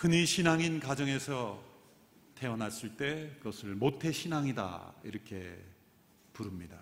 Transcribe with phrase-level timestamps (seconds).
[0.00, 1.62] 흔히 신앙인 가정에서
[2.34, 5.62] 태어났을 때 그것을 모태 신앙이다 이렇게
[6.32, 6.80] 부릅니다.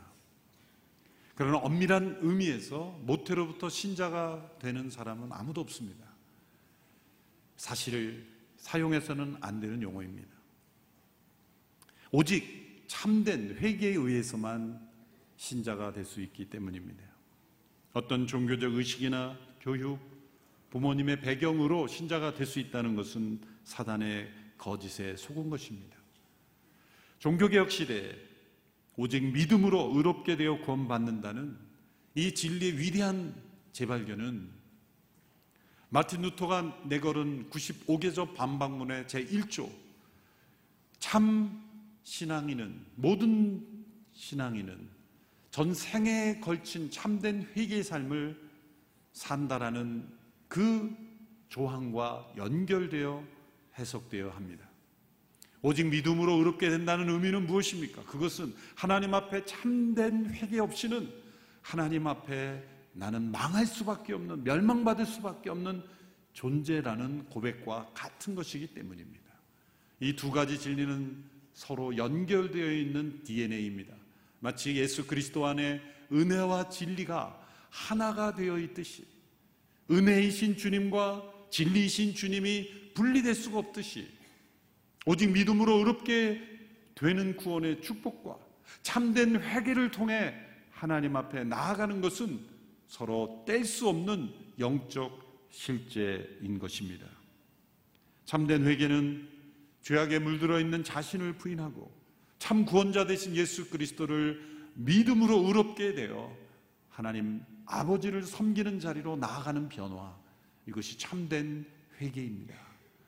[1.34, 6.06] 그러나 엄밀한 의미에서 모태로부터 신자가 되는 사람은 아무도 없습니다.
[7.56, 8.24] 사실을
[8.56, 10.30] 사용해서는 안 되는 용어입니다.
[12.12, 14.88] 오직 참된 회개에 의해서만
[15.36, 17.02] 신자가 될 수 있기 때문입니다.
[17.94, 19.98] 어떤 종교적 의식이나 교육,
[20.70, 25.96] 부모님의 배경으로 신자가 될 수 있다는 것은 사단의 거짓에 속은 것입니다.
[27.18, 28.16] 종교개혁 시대에
[28.96, 31.56] 오직 믿음으로 의롭게 되어 구원받는다는
[32.14, 33.34] 이 진리의 위대한
[33.72, 34.50] 재발견은
[35.90, 39.70] 마틴 루터가 내걸은 95개조 반박문의 제1조
[40.98, 41.64] 참
[42.02, 43.66] 신앙인은 모든
[44.12, 44.88] 신앙인은
[45.50, 48.48] 전 생애에 걸친 참된 회개의 삶을
[49.12, 50.17] 산다라는
[50.48, 50.94] 그
[51.48, 53.24] 조항과 연결되어
[53.78, 54.68] 해석되어야 합니다.
[55.62, 58.04] 오직 믿음으로 의롭게 된다는 의미는 무엇입니까?
[58.04, 61.12] 그것은 하나님 앞에 참된 회개 없이는
[61.62, 65.82] 하나님 앞에 나는 망할 수밖에 없는 멸망받을 수밖에 없는
[66.32, 69.28] 존재라는 고백과 같은 것이기 때문입니다.
[70.00, 73.94] 이 두 가지 진리는 서로 연결되어 있는 DNA입니다.
[74.38, 75.80] 마치 예수 그리스도 안에
[76.12, 77.36] 은혜와 진리가
[77.70, 79.04] 하나가 되어 있듯이
[79.90, 84.08] 은혜이신 주님과 진리이신 주님이 분리될 수가 없듯이
[85.06, 86.42] 오직 믿음으로 의롭게
[86.94, 88.38] 되는 구원의 축복과
[88.82, 90.34] 참된 회개를 통해
[90.70, 92.40] 하나님 앞에 나아가는 것은
[92.86, 97.06] 서로 뗄 수 없는 영적 실제인 것입니다.
[98.24, 99.28] 참된 회개는
[99.82, 101.90] 죄악에 물들어 있는 자신을 부인하고
[102.38, 104.40] 참 구원자 되신 예수 그리스도를
[104.74, 106.36] 믿음으로 의롭게 되어
[106.90, 110.16] 하나님 아버지를 섬기는 자리로 나아가는 변화
[110.66, 111.66] 이것이 참된
[112.00, 112.54] 회개입니다.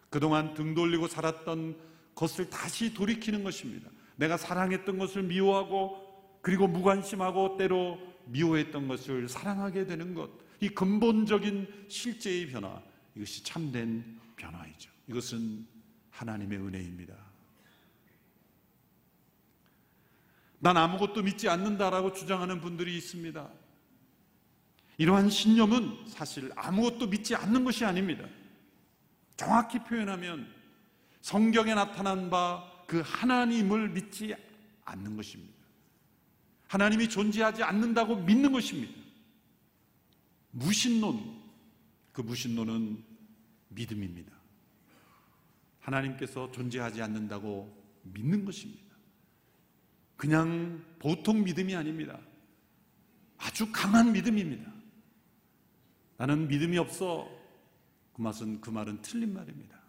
[0.09, 1.77] 그동안 등 돌리고 살았던
[2.15, 3.91] 것을 다시 돌이키는 것입니다.
[4.17, 10.31] 내가 사랑했던 것을 미워하고 그리고 무관심하고 때로 미워했던 것을 사랑하게 되는 것.
[10.61, 12.83] 이 근본적인 실제의 변화.
[13.15, 14.91] 이것이 참된 변화이죠.
[15.09, 15.67] 이것은
[16.11, 17.15] 하나님의 은혜입니다.
[20.59, 23.49] 난 아무것도 믿지 않는다라고 주장하는 분들이 있습니다.
[25.01, 28.25] 이러한 신념은 사실 아무것도 믿지 않는 것이 아닙니다.
[29.37, 30.47] 정확히 표현하면
[31.23, 34.35] 성경에 나타난 바 그 하나님을 믿지
[34.85, 35.55] 않는 것입니다.
[36.67, 38.93] 하나님이 존재하지 않는다고 믿는 것입니다.
[40.51, 41.41] 무신론,
[42.11, 43.05] 그 무신론은
[43.69, 44.33] 믿음입니다.
[45.79, 47.73] 하나님께서 존재하지 않는다고
[48.03, 48.97] 믿는 것입니다.
[50.17, 52.19] 그냥 보통 믿음이 아닙니다.
[53.37, 54.69] 아주 강한 믿음입니다.
[56.21, 57.27] 나는 믿음이 없어.
[58.13, 59.81] 그 맛은 그 말은 틀린 말입니다.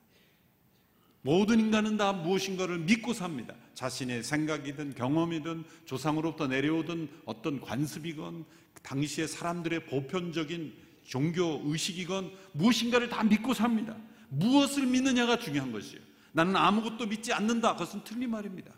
[1.24, 3.54] 모든 인간은 다 무엇인가를 믿고 삽니다.
[3.74, 8.46] 자신의 생각이든 경험이든 조상으로부터 내려오던 어떤 관습이건
[8.82, 13.98] 당시의 사람들의 보편적인 종교 의식이건 무엇인가를 다 믿고 삽니다.
[14.30, 16.00] 무엇을 믿느냐가 중요한 것이에요.
[16.32, 17.74] 나는 아무것도 믿지 않는다.
[17.74, 18.74] 그것은 틀린 말입니다.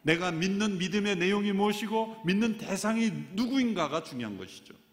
[0.00, 4.85] 내가 믿는 믿음의 내용이 무엇이고 믿는 대상이 누구인가가 중요한 것이죠.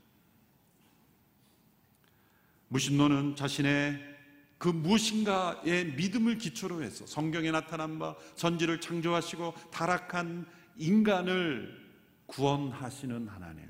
[2.73, 4.13] 무신론은 자신의
[4.57, 10.47] 그 무엇인가의 믿음을 기초로 해서 성경에 나타난 바 전지를 창조하시고 타락한
[10.77, 11.83] 인간을
[12.25, 13.69] 구원하시는 하나님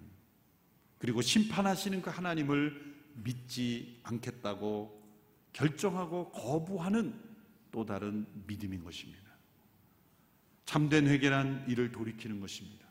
[1.00, 5.03] 그리고 심판하시는 그 하나님을 믿지 않겠다고
[5.52, 7.14] 결정하고 거부하는
[7.72, 9.22] 또 다른 믿음인 것입니다.
[10.66, 12.88] 참된 회개란 이를 돌이키는 것입니다.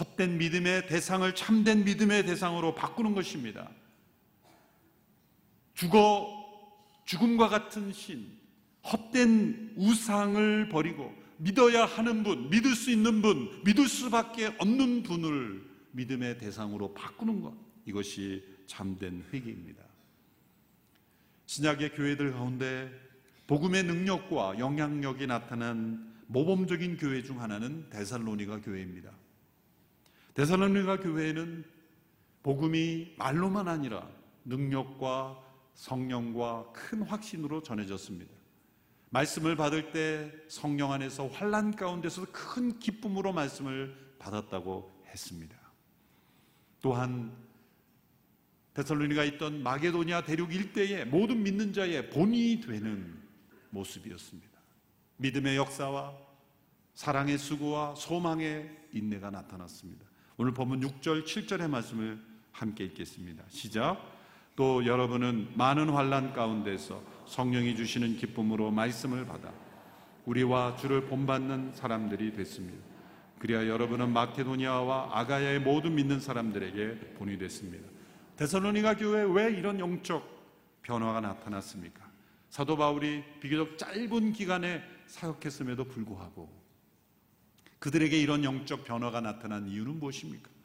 [0.00, 3.70] 헛된 믿음의 대상을 참된 믿음의 대상으로 바꾸는 것입니다.
[5.76, 6.36] 죽어
[7.04, 8.26] 죽음과 같은 신,
[8.82, 16.38] 헛된 우상을 버리고 믿어야 하는 분, 믿을 수 있는 분, 믿을 수밖에 없는 분을 믿음의
[16.38, 17.54] 대상으로 바꾸는 것.
[17.84, 19.82] 이것이 참된 회개입니다.
[21.46, 22.90] 신약의 교회들 가운데
[23.46, 29.12] 복음의 능력과 영향력이 나타난 모범적인 교회 중 하나는 데살로니가 교회입니다.
[30.34, 31.64] 데살로니가 교회는
[32.42, 34.08] 복음이 말로만 아니라
[34.44, 35.45] 능력과
[35.76, 38.34] 성령과 큰 확신으로 전해졌습니다.
[39.10, 45.56] 말씀을 받을 때 성령 안에서 환란 가운데서 큰 기쁨으로 말씀을 받았다고 했습니다.
[46.82, 47.32] 또한
[48.74, 53.22] 데살로니가 있던 마게도니아 대륙 일대의 모든 믿는 자의 본이 되는
[53.70, 54.58] 모습이었습니다.
[55.18, 56.14] 믿음의 역사와
[56.94, 60.04] 사랑의 수고와 소망의 인내가 나타났습니다.
[60.36, 62.22] 오늘 본문 6절, 7절의 말씀을
[62.52, 63.44] 함께 읽겠습니다.
[63.48, 64.15] 시작.
[64.56, 69.52] 또 여러분은 많은 환란 가운데서 성령이 주시는 기쁨으로 말씀을 받아
[70.24, 72.82] 우리와 주를 본받는 사람들이 됐습니다.
[73.38, 77.86] 그리하 여러분은 마케도니아와 아가야의 모든 믿는 사람들에게 본이 됐습니다.
[78.36, 82.06] 데살로니가 교회 왜 이런 영적 변화가 나타났습니까?
[82.48, 86.50] 사도 바울이 비교적 짧은 기간에 사역했음에도 불구하고
[87.78, 90.55] 그들에게 이런 영적 변화가 나타난 이유는 무엇입니까?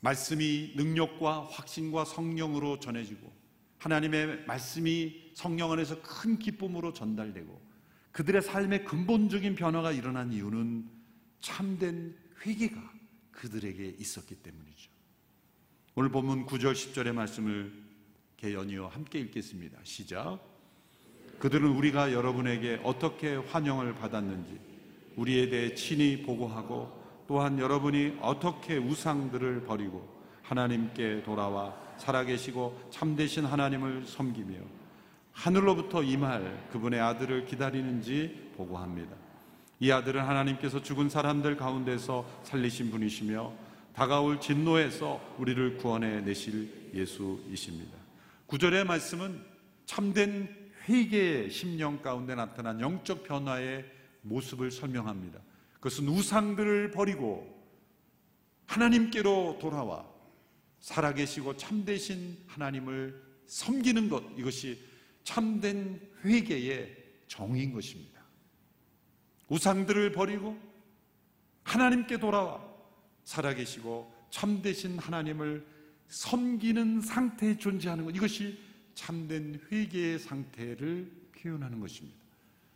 [0.00, 3.32] 말씀이 능력과 확신과 성령으로 전해지고
[3.78, 7.70] 하나님의 말씀이 성령 안에서 큰 기쁨으로 전달되고
[8.12, 10.88] 그들의 삶의 근본적인 변화가 일어난 이유는
[11.40, 12.92] 참된 회개가
[13.30, 14.90] 그들에게 있었기 때문이죠.
[15.94, 17.72] 오늘 본문 9절 10절의 말씀을
[18.36, 19.78] 개연이어 함께 읽겠습니다.
[19.84, 20.40] 시작.
[21.38, 24.60] 그들은 우리가 여러분에게 어떻게 환영을 받았는지
[25.16, 26.99] 우리에 대해 친히 보고하고
[27.30, 30.04] 또한 여러분이 어떻게 우상들을 버리고
[30.42, 34.56] 하나님께 돌아와 살아계시고 참되신 하나님을 섬기며
[35.30, 39.14] 하늘로부터 임할 그분의 아들을 기다리는지 보고합니다.
[39.78, 43.52] 이 아들은 하나님께서 죽은 사람들 가운데서 살리신 분이시며
[43.94, 47.96] 다가올 진노에서 우리를 구원해 내실 예수이십니다.
[48.46, 49.40] 구절의 말씀은
[49.86, 50.48] 참된
[50.88, 53.84] 회개의 심령 가운데 나타난 영적 변화의
[54.22, 55.38] 모습을 설명합니다.
[55.80, 57.58] 그것은 우상들을 버리고
[58.66, 60.08] 하나님께로 돌아와
[60.78, 64.78] 살아계시고 참되신 하나님을 섬기는 것 이것이
[65.24, 66.96] 참된 회개의
[67.26, 68.20] 정인 것입니다.
[69.48, 70.58] 우상들을 버리고
[71.64, 72.62] 하나님께 돌아와
[73.24, 75.66] 살아계시고 참되신 하나님을
[76.08, 78.58] 섬기는 상태에 존재하는 것 이것이
[78.94, 82.18] 참된 회개의 상태를 표현하는 것입니다.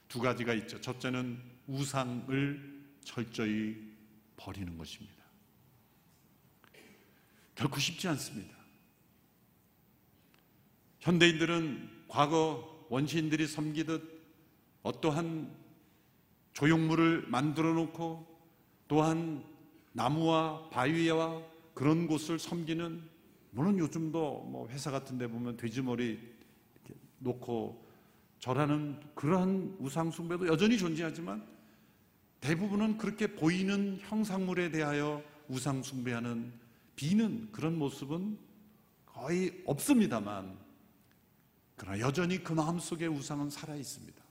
[0.09, 0.81] 두 가지가 있죠.
[0.81, 2.74] 첫째는 우상을
[3.05, 3.77] 철저히
[4.37, 5.23] 버리는 것입니다.
[7.55, 8.55] 결코 쉽지 않습니다.
[11.01, 14.23] 현대인들은 과거 원시인들이 섬기듯
[14.83, 15.55] 어떠한
[16.53, 18.27] 조형물을 만들어 놓고
[18.89, 19.45] 또한
[19.93, 21.43] 나무와 바위와
[21.75, 23.03] 그런 곳을 섬기는
[23.51, 26.19] 물론 요즘도 뭐 회사 같은 데 보면 돼지머리
[27.19, 27.85] 놓고
[28.39, 31.54] 절하는 그러한 우상숭배도 여전히 존재하지만
[32.45, 36.53] 대부분은 그렇게 보이는 형상물에 대하여 우상숭배하는
[36.95, 38.39] 비는 그런 모습은
[39.07, 40.55] 거의 없습니다만
[41.75, 44.23] 그러나 여전히 그 마음속에 우상은 살아 있습니다.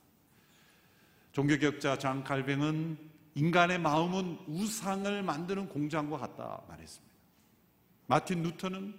[1.32, 2.96] 종교격자 장 칼뱅은
[3.34, 7.14] 인간의 마음은 우상을 만드는 공장과 같다 말했습니다.
[8.06, 8.94] 마틴 루터는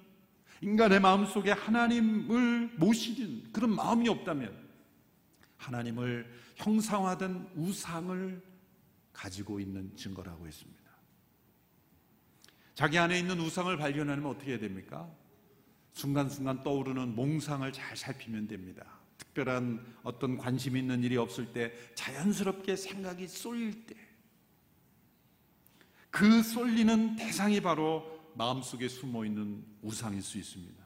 [0.60, 4.54] 인간의 마음 속에 하나님을 모시는 그런 마음이 없다면
[5.56, 8.55] 하나님을 형상화된 우상을
[9.16, 10.84] 가지고 있는 증거라고 했습니다.
[12.76, 15.10] 자기 안에 있는 우상을 발견하면 어떻게 해야 됩니까?
[15.94, 18.86] 순간순간 떠오르는 몽상을 잘 살피면 됩니다.
[19.18, 24.06] 특별한 어떤 관심 있는 일이 없을 때 자연스럽게 생각이 쏠릴 때
[26.16, 30.82] 그 쏠리는 대상이 바로 마음속에 숨어 있는 우상일 수 있습니다.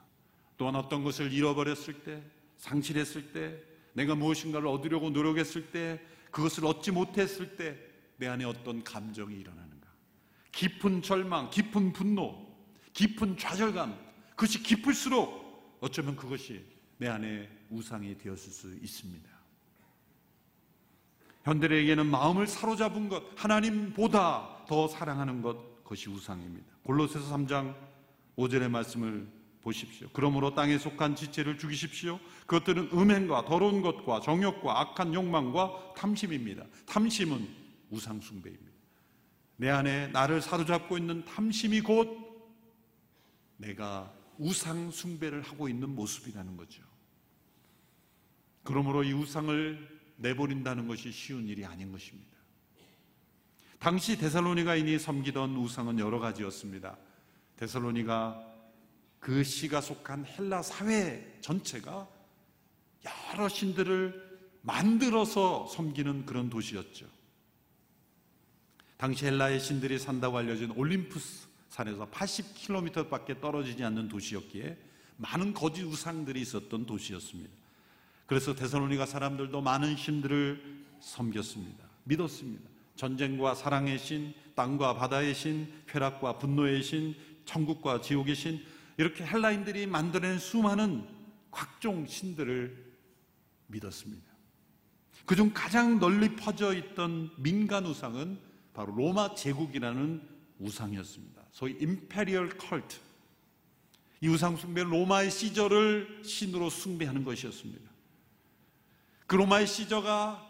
[0.58, 2.24] 또한 어떤 것을 잃어버렸을 때,
[2.58, 3.62] 상실했을 때,
[3.94, 7.78] 내가 무엇인가를 얻으려고 노력했을 때, 그것을 얻지 못했을 때,
[8.20, 9.88] 내 안에 어떤 감정이 일어나는가?
[10.52, 12.48] 깊은 절망, 깊은 분노,
[12.94, 13.98] 깊은 좌절감,
[14.32, 16.64] 그것이 깊을수록 어쩌면 그것이
[16.98, 19.30] 내 안에 우상이 되었을 수 있습니다.
[21.44, 26.68] 현대인에게는 마음을 사로잡은 것, 하나님보다 더 사랑하는 것, 그것이 우상입니다.
[26.84, 27.74] 골로새서 3장
[28.38, 29.28] 5절의 말씀을
[29.62, 30.10] 보십시오.
[30.12, 32.20] 그러므로 땅에 속한 지체를 죽이십시오.
[32.48, 36.66] 그것들은 음행과 더러운 것과 정욕과 악한 욕망과 탐심입니다.
[36.86, 37.59] 탐심은
[37.90, 38.80] 우상숭배입니다.
[39.58, 42.18] 내 안에 나를 사로잡고 있는 탐심이 곧
[43.58, 46.82] 내가 우상숭배를 하고 있는 모습이라는 거죠.
[48.64, 52.38] 그러므로 이 우상을 내버린다는 것이 쉬운 일이 아닌 것입니다.
[53.80, 56.98] 당시 데살로니가인이 섬기던 우상은 여러 가지였습니다.
[57.56, 58.46] 데살로니가
[59.20, 62.08] 그 시가 속한 헬라 사회 전체가
[63.34, 64.30] 여러 신들을
[64.62, 67.19] 만들어서 섬기는 그런 도시였죠.
[69.00, 74.78] 당시 헬라의 신들이 산다고 알려진 올림푸스 산에서 80km밖에 떨어지지 않는 도시였기에
[75.16, 77.50] 많은 거짓 우상들이 있었던 도시였습니다.
[78.26, 81.86] 그래서 데살로니가 사람들도 많은 신들을 섬겼습니다.
[82.04, 82.70] 믿었습니다.
[82.98, 87.16] 전쟁과 사랑의 신, 땅과 바다의 신, 쾌락과 분노의 신,
[87.46, 88.62] 천국과 지옥의 신,
[88.98, 91.08] 이렇게 헬라인들이 만들어낸 수많은
[91.52, 92.94] 각종 신들을
[93.68, 94.28] 믿었습니다.
[95.26, 98.49] 그중 가장 널리 퍼져 있던 민간 우상은
[98.80, 100.22] 바로 로마 제국이라는
[100.60, 101.42] 우상이었습니다.
[101.52, 102.96] 소위 imperial cult.
[104.22, 107.90] 이 우상 숭배는 로마의 시저를 신으로 숭배하는 것이었습니다.
[109.28, 110.50] 그 로마의 시저가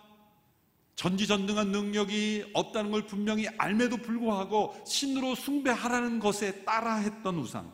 [0.96, 7.74] 전지전능한 능력이 없다는 걸 분명히 앎에도 불구하고 신으로 숭배하라는 것에 따라했던 우상.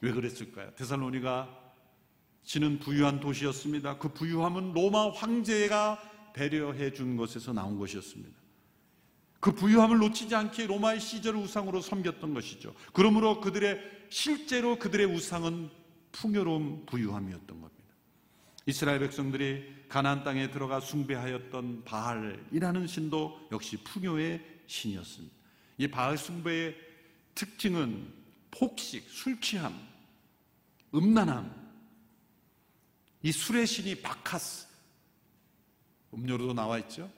[0.00, 0.74] 왜 그랬을까요?
[0.76, 1.74] 데살로니가
[2.44, 3.98] 신은 부유한 도시였습니다.
[3.98, 8.47] 그 부유함은 로마 황제가 배려해 준 것에서 나온 것이었습니다.
[9.40, 12.74] 그 부유함을 놓치지 않게 로마의 시절을 우상으로 섬겼던 것이죠.
[12.92, 13.80] 그러므로 그들의
[14.10, 15.70] 실제로 그들의 우상은
[16.12, 17.84] 풍요로운 부유함이었던 겁니다.
[18.66, 25.34] 이스라엘 백성들이 가나안 땅에 들어가 숭배하였던 바알이라는 신도 역시 풍요의 신이었습니다.
[25.78, 26.76] 이 바알 숭배의
[27.34, 28.12] 특징은
[28.50, 29.74] 폭식, 술 취함,
[30.94, 31.68] 음란함.
[33.22, 34.66] 이 술의 신이 바카스.
[36.12, 37.10] 음료로도 나와 있죠.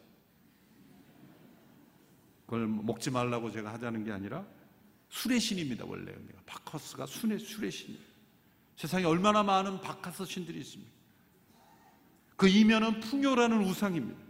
[2.51, 4.45] 그걸 먹지 말라고 제가 하자는 게 아니라
[5.09, 6.13] 술의 신입니다, 원래.
[6.47, 8.03] 바카스가 술의, 술의 신이에요.
[8.75, 10.93] 세상에 얼마나 많은 바카스 신들이 있습니까?
[12.35, 14.21] 그 이면은 풍요라는 우상입니다.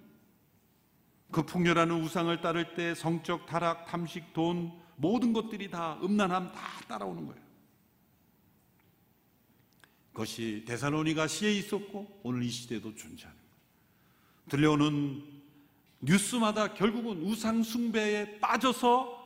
[1.31, 7.27] 그 풍요라는 우상을 따를 때 성적 타락, 탐식, 돈, 모든 것들이 다 음란함 다 따라오는
[7.27, 7.43] 거예요.
[10.13, 13.55] 그것이 데살로니가 시에 있었고 오늘 이 시대도 존재하는 거예요.
[14.51, 15.40] 들려오는
[16.01, 19.19] 뉴스마다 결국은 우상 숭배에 빠져서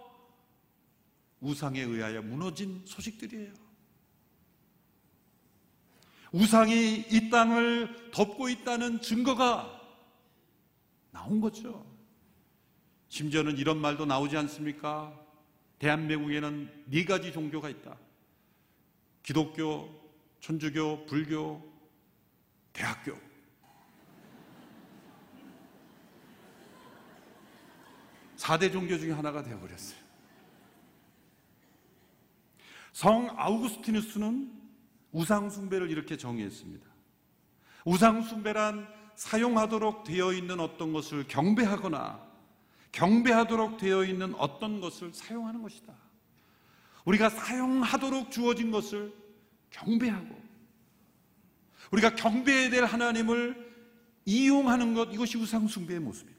[1.40, 3.52] 우상에 의하여 무너진 소식들이에요.
[6.32, 9.80] 우상이 이 땅을 덮고 있다는 증거가
[11.12, 11.86] 나온 거죠.
[13.08, 15.16] 심지어는 이런 말도 나오지 않습니까?
[15.78, 17.96] 대한민국에는 네 가지 종교가 있다.
[19.22, 19.88] 기독교,
[20.40, 21.62] 천주교, 불교,
[22.72, 23.16] 대학교.
[28.44, 29.98] 사대 종교 중에 하나가 되어버렸어요.
[32.92, 34.52] 성 아우구스티누스는
[35.12, 36.86] 우상숭배를 이렇게 정의했습니다.
[37.86, 42.22] 우상숭배란 사용하도록 되어 있는 어떤 것을 경배하거나
[42.92, 45.94] 경배하도록 되어 있는 어떤 것을 사용하는 것이다.
[47.06, 49.14] 우리가 사용하도록 주어진 것을
[49.70, 50.38] 경배하고
[51.92, 53.72] 우리가 경배해야 될 하나님을
[54.26, 56.33] 이용하는 것 이것이 우상숭배의 모습이다.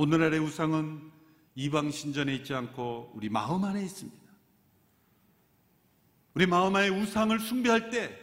[0.00, 1.12] 오늘날의 우상은
[1.56, 4.18] 이방 신전에 있지 않고 우리 마음 안에 있습니다.
[6.32, 8.18] 우리 마음 안에 우상을 숭배할 때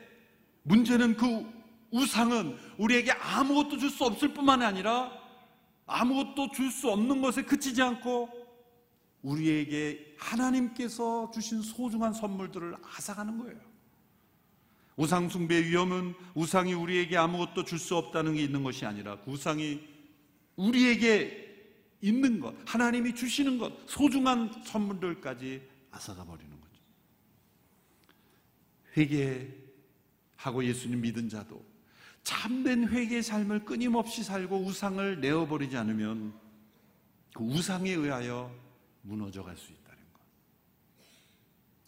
[0.63, 1.45] 문제는 그
[1.91, 5.11] 우상은 우리에게 아무것도 줄 수 없을 뿐만 아니라
[5.85, 8.27] 아무것도 줄 수 없는 것에 그치지 않고
[9.21, 13.59] 우리에게 하나님께서 주신 소중한 선물들을 앗아가는 거예요.
[14.95, 19.79] 우상 숭배의 위험은 우상이 우리에게 아무것도 줄 수 없다는 게 있는 것이 아니라 그 우상이
[20.55, 21.45] 우리에게
[22.01, 25.61] 있는 것, 하나님이 주시는 것, 소중한 선물들까지
[25.91, 26.81] 앗아가 버리는 거죠.
[28.95, 31.65] 회개하고 예수님 믿은 자도
[32.23, 36.33] 참된 회개의 삶을 끊임없이 살고 우상을 내어버리지 않으면
[37.33, 38.53] 그 우상에 의하여
[39.01, 40.21] 무너져 갈 수 있다는 것.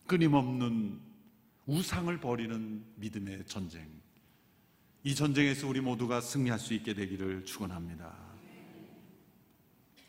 [0.08, 1.00] 끊임없는
[1.66, 3.88] 우상을 버리는 믿음의 전쟁.
[5.04, 8.28] 이 전쟁에서 우리 모두가 승리할 수 있게 되기를 축원합니다.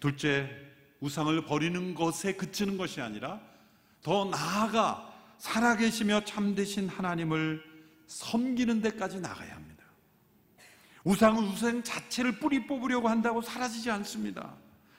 [0.00, 0.50] 둘째,
[1.00, 3.40] 우상을 버리는 것에 그치는 것이 아니라
[4.02, 5.07] 더 나아가
[5.38, 7.62] 살아계시며 참되신 하나님을
[8.07, 9.85] 섬기는 데까지 나가야 합니다.
[11.04, 14.54] 우상은 우상 자체를 뿌리 뽑으려고 한다고 사라지지 않습니다.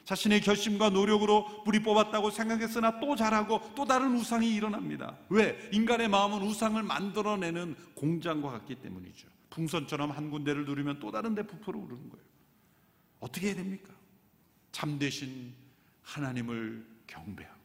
[0.06, 5.18] 자신의 결심과 노력으로 뿌리 뽑았다고 생각했으나 또 자라고 또 다른 우상이 일어납니다.
[5.30, 5.70] 왜?
[5.72, 9.28] 인간의 마음은 우상을 만들어내는 공장과 같기 때문이죠.
[9.52, 12.26] 풍선처럼 한 군데를 누르면 또 다른 데 부풀어 오르는 거예요.
[13.20, 13.94] 어떻게 해야 됩니까?
[14.72, 15.54] 참되신
[16.02, 17.62] 하나님을 경배하고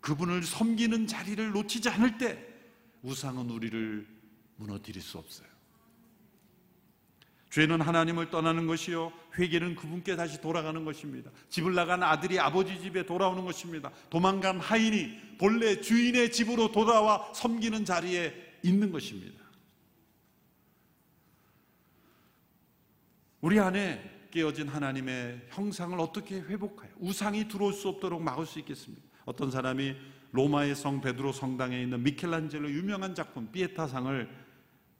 [0.00, 2.46] 그분을 섬기는 자리를 놓치지 않을 때
[3.02, 4.06] 우상은 우리를
[4.56, 5.48] 무너뜨릴 수 없어요.
[7.50, 9.12] 죄는 하나님을 떠나는 것이요.
[9.36, 11.30] 회개는 그분께 다시 돌아가는 것입니다.
[11.48, 13.90] 집을 나간 아들이 아버지 집에 돌아오는 것입니다.
[14.08, 19.40] 도망간 하인이 본래 주인의 집으로 돌아와 섬기는 자리에 있는 것입니다.
[23.40, 29.02] 우리 안에 깨어진 하나님의 형상을 어떻게 회복하여 우상이 들어올 수 없도록 막을 수 있겠습니까?
[29.24, 29.96] 어떤 사람이
[30.32, 34.28] 로마의 성 베드로 성당에 있는 미켈란젤로 유명한 작품 피에타상을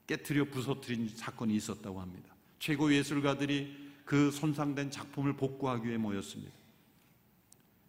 [0.06, 2.34] 깨뜨려 부서뜨린 사건이 있었다고 합니다.
[2.58, 6.52] 최고 예술가들이 그 손상된 작품을 복구하기 위해 모였습니다.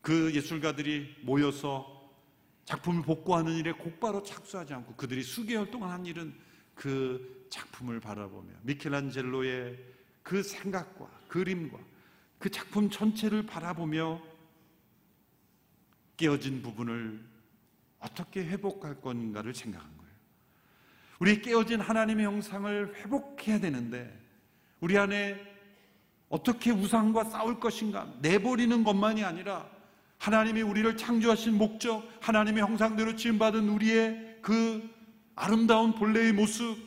[0.01, 2.10] 그 예술가들이 모여서
[2.65, 6.33] 작품을 복구하는 일에 곧바로 착수하지 않고 그들이 수개월 동안 한 일은
[6.75, 9.90] 그 작품을 바라보며 미켈란젤로의
[10.24, 11.78] 그 생각과 그림과
[12.40, 14.22] 그 작품 전체를 바라보며
[16.18, 17.20] 깨어진 부분을
[18.00, 20.12] 어떻게 회복할 건가를 생각한 거예요.
[21.20, 24.20] 우리 깨어진 하나님의 형상을 회복해야 되는데
[24.80, 25.40] 우리 안에
[26.30, 29.70] 어떻게 우상과 싸울 것인가 내버리는 것만이 아니라
[30.18, 34.88] 하나님이 우리를 창조하신 목적, 하나님의 형상대로 지음받은 우리의 그
[35.36, 36.78] 아름다운 본래의 모습,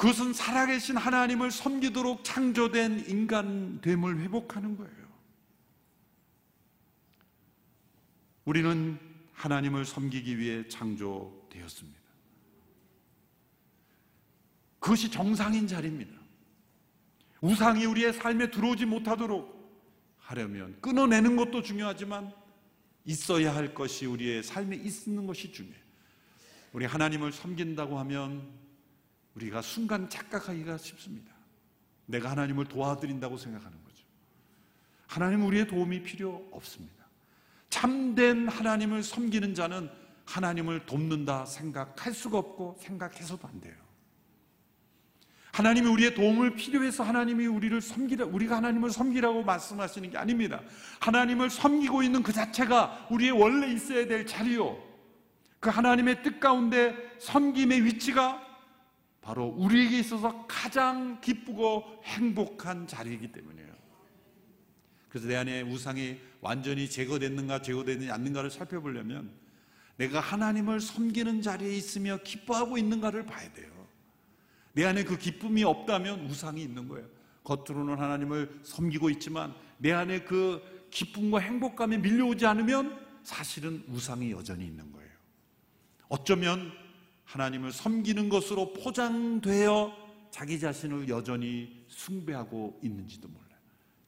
[0.00, 5.10] 그것은 살아계신 하나님을 섬기도록 창조된 인간됨을 회복하는 거예요.
[8.46, 8.98] 우리는
[9.34, 12.00] 하나님을 섬기기 위해 창조되었습니다.
[14.78, 16.18] 그것이 정상인 자리입니다.
[17.42, 19.54] 우상이 우리의 삶에 들어오지 못하도록
[20.16, 22.32] 하려면 끊어내는 것도 중요하지만
[23.04, 25.84] 있어야 할 것이 우리의 삶에 있는 것이 중요해요.
[26.72, 28.69] 우리 하나님을 섬긴다고 하면
[29.34, 31.32] 우리가 순간 착각하기가 쉽습니다.
[32.06, 34.04] 내가 하나님을 도와드린다고 생각하는 거죠.
[35.06, 37.06] 하나님 우리의 도움이 필요 없습니다.
[37.68, 39.90] 참된 하나님을 섬기는 자는
[40.24, 43.74] 하나님을 돕는다 생각할 수가 없고 생각해서도 안 돼요.
[45.52, 50.60] 하나님이 우리의 도움을 필요해서 하나님이 우리를 섬기라, 우리가 하나님을 섬기라고 말씀하시는 게 아닙니다.
[51.00, 54.78] 하나님을 섬기고 있는 그 자체가 우리의 원래 있어야 될 자리요.
[55.58, 58.40] 그 하나님의 뜻 가운데 섬김의 위치가
[59.20, 63.70] 바로 우리에게 있어서 가장 기쁘고 행복한 자리이기 때문이에요.
[65.08, 69.30] 그래서 내 안에 우상이 완전히 제거됐는가 제거되지 않는가를 살펴보려면
[69.96, 73.68] 내가 하나님을 섬기는 자리에 있으며 기뻐하고 있는가를 봐야 돼요.
[74.72, 77.06] 내 안에 그 기쁨이 없다면 우상이 있는 거예요.
[77.44, 84.90] 겉으로는 하나님을 섬기고 있지만 내 안에 그 기쁨과 행복감이 밀려오지 않으면 사실은 우상이 여전히 있는
[84.92, 85.10] 거예요.
[86.08, 86.72] 어쩌면
[87.30, 89.96] 하나님을 섬기는 것으로 포장되어
[90.32, 93.50] 자기 자신을 여전히 숭배하고 있는지도 몰라요.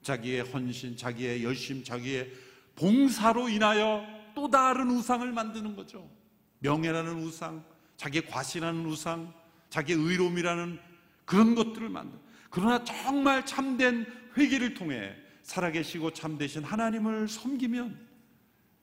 [0.03, 2.33] 자기의 헌신, 자기의 열심, 자기의
[2.75, 6.11] 봉사로 인하여 또 다른 우상을 만드는 거죠.
[6.59, 7.65] 명예라는 우상,
[7.97, 9.33] 자기의 과시라는 우상,
[9.71, 10.81] 자기의 의로움이라는
[11.25, 12.19] 그런 것들을 만든.
[12.51, 14.05] 그러나 정말 참된
[14.37, 18.09] 회개를 통해 살아계시고 참되신 하나님을 섬기면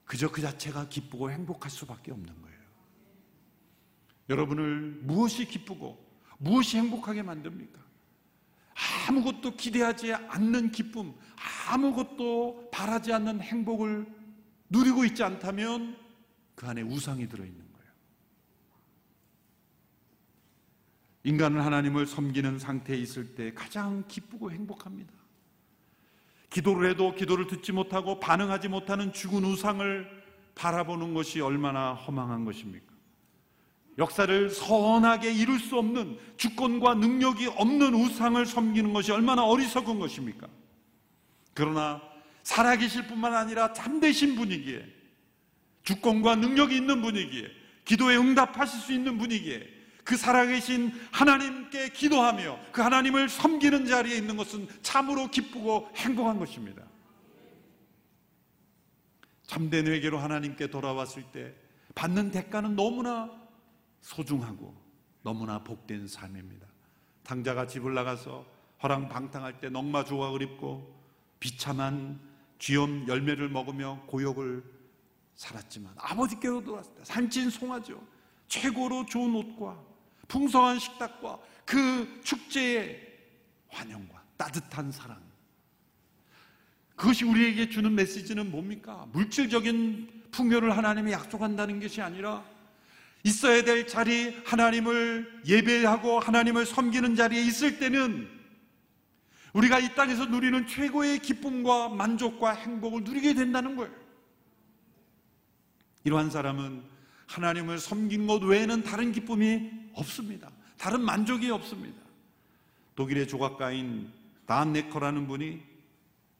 [0.04, 2.49] 그저 그 자체가 기쁘고 행복할 수밖에 없는 거예요.
[4.30, 7.78] 여러분을 무엇이 기쁘고 무엇이 행복하게 만듭니까?
[9.08, 11.12] 아무것도 기대하지 않는 기쁨,
[11.68, 14.06] 아무것도 바라지 않는 행복을
[14.70, 15.98] 누리고 있지 않다면
[16.54, 17.92] 그 안에 우상이 들어있는 거예요.
[21.24, 25.12] 인간은 하나님을 섬기는 상태에 있을 때 가장 기쁘고 행복합니다.
[26.50, 30.20] 기도를 해도 기도를 듣지 못하고 반응하지 못하는 죽은 우상을
[30.54, 32.89] 바라보는 것이 얼마나 허망한 것입니까?
[34.00, 40.48] 역사를 선하게 이룰 수 없는 주권과 능력이 없는 우상을 섬기는 것이 얼마나 어리석은 것입니까?
[41.52, 42.00] 그러나
[42.42, 44.84] 살아계실 뿐만 아니라 참되신 분이기에
[45.84, 47.46] 주권과 능력이 있는 분이기에
[47.84, 49.68] 기도에 응답하실 수 있는 분이기에
[50.02, 56.82] 그 살아계신 하나님께 기도하며 그 하나님을 섬기는 자리에 있는 것은 참으로 기쁘고 행복한 것입니다.
[59.46, 61.52] 참된 회개로 하나님께 돌아왔을 때
[61.94, 63.39] 받는 대가는 너무나
[64.00, 64.74] 소중하고
[65.22, 66.66] 너무나 복된 삶입니다.
[67.22, 68.46] 당자가 집을 나가서
[68.82, 71.00] 허랑방탕할 때 넉마 조각을 입고
[71.38, 72.20] 비참한
[72.58, 74.64] 쥐엄 열매를 먹으며 고역을
[75.34, 78.00] 살았지만 아버지께로 돌아왔을 때 산진 송아죠.
[78.48, 79.80] 최고로 좋은 옷과
[80.28, 83.00] 풍성한 식탁과 그 축제의
[83.68, 85.20] 환영과 따뜻한 사랑.
[86.96, 89.06] 그것이 우리에게 주는 메시지는 뭡니까?
[89.12, 92.44] 물질적인 풍요를 하나님이 약속한다는 것이 아니라
[93.24, 98.28] 있어야 될 자리, 하나님을 예배하고 하나님을 섬기는 자리에 있을 때는
[99.52, 103.92] 우리가 이 땅에서 누리는 최고의 기쁨과 만족과 행복을 누리게 된다는 거예요.
[106.04, 106.82] 이러한 사람은
[107.26, 110.50] 하나님을 섬긴 것 외에는 다른 기쁨이 없습니다.
[110.78, 112.00] 다른 만족이 없습니다.
[112.94, 114.10] 독일의 조각가인
[114.46, 115.62] 단 네커라는 분이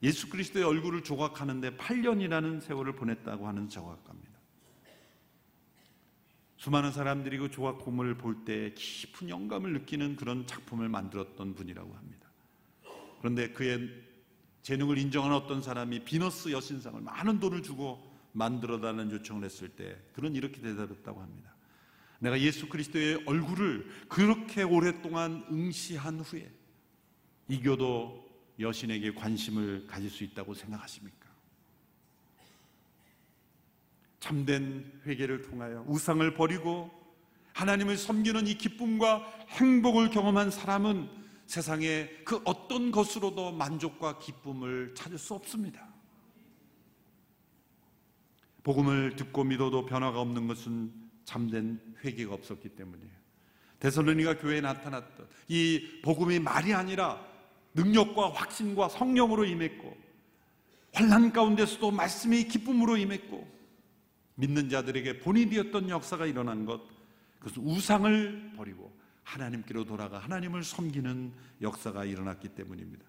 [0.03, 4.30] 예수 그리스도의 얼굴을 조각하는데 8년이라는 세월을 보냈다고 하는 조각가입니다.
[6.61, 12.29] 수많은 사람들이 그 조각 고물을 볼 때 깊은 영감을 느끼는 그런 작품을 만들었던 분이라고 합니다.
[13.17, 13.89] 그런데 그의
[14.61, 20.35] 재능을 인정하는 어떤 사람이 비너스 여신상을 많은 돈을 주고 만들어 달라는 요청을 했을 때 그런
[20.35, 21.51] 이렇게 대답했다고 합니다.
[22.19, 26.47] 내가 예수 그리스도의 얼굴을 그렇게 오랫동안 응시한 후에
[27.47, 28.23] 이교도
[28.59, 31.20] 여신에게 관심을 가질 수 있다고 생각하십니까?
[34.21, 36.89] 참된 회개를 통하여 우상을 버리고
[37.53, 41.09] 하나님을 섬기는 이 기쁨과 행복을 경험한 사람은
[41.47, 45.89] 세상에 그 어떤 것으로도 만족과 기쁨을 찾을 수 없습니다.
[48.63, 50.93] 복음을 듣고 믿어도 변화가 없는 것은
[51.25, 53.11] 참된 회개가 없었기 때문이에요.
[53.79, 57.25] 데살로니가 교회에 나타났던 이 복음이 말이 아니라
[57.73, 59.97] 능력과 확신과 성령으로 임했고
[60.93, 63.60] 환란 가운데서도 말씀이 기쁨으로 임했고
[64.41, 66.81] 믿는 자들에게 본이 되었던 역사가 일어난 것
[67.37, 68.91] 그것은 우상을 버리고
[69.23, 73.05] 하나님께로 돌아가 하나님을 섬기는 역사가 일어났기 때문입니다.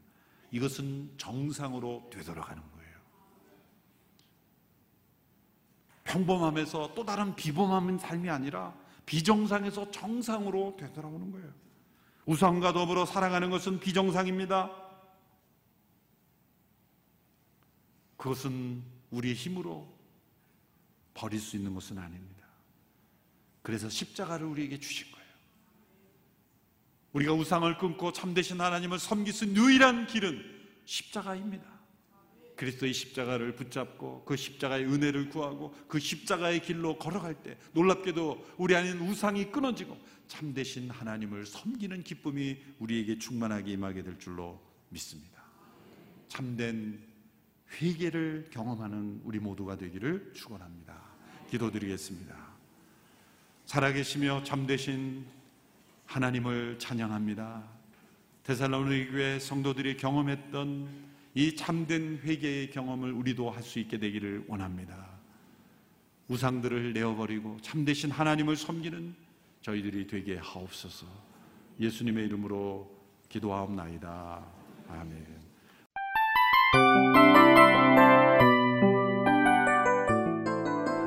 [0.51, 2.93] 이것은 정상으로 되돌아가는 거예요.
[6.05, 8.75] 평범함에서 또 다른 비범함인 삶이 아니라
[9.07, 11.51] 비정상에서 정상으로 되돌아오는 거예요.
[12.27, 14.71] 우상과 더불어 살아가는 것은 비정상입니다.
[18.19, 20.02] 그것은 우리의 힘으로
[21.23, 22.45] 버릴 수 있는 것은 아닙니다.
[23.63, 25.27] 그래서 십자가를 우리에게 주신 거예요.
[27.13, 30.43] 우리가 우상을 끊고 참되신 하나님을 섬길 수 유일한 길은
[30.85, 31.71] 십자가입니다.
[32.57, 38.91] 그리스도의 십자가를 붙잡고 그 십자가의 은혜를 구하고 그 십자가의 길로 걸어갈 때 놀랍게도 우리 안에
[38.93, 45.45] 우상이 끊어지고 참되신 하나님을 섬기는 기쁨이 우리에게 충만하게 임하게 될 줄로 믿습니다.
[46.27, 47.01] 참된
[47.81, 51.12] 회개를 경험하는 우리 모두가 되기를 축원합니다.
[51.53, 52.35] 기도드리겠습니다.
[53.67, 55.27] 살아계시며 참되신
[56.07, 57.63] 하나님을 찬양합니다.
[58.45, 65.13] 데살로니 교회 성도들이 경험했던 이 참된 회개의 경험을 우리도 할 수 있게 되기를 원합니다.
[66.29, 69.15] 우상들을 내어버리고 참되신 하나님을 섬기는
[69.61, 71.07] 저희들이 되게 하옵소서.
[71.79, 72.91] 예수님의 이름으로
[73.29, 74.45] 기도하옵나이다.
[74.89, 75.43] 아멘.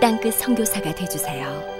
[0.00, 1.77] 땅끝 성교사가 되주세요